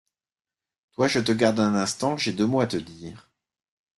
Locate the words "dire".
2.77-3.29